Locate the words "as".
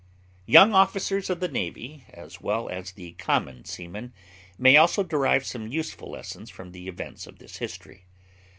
2.09-2.41, 2.69-2.91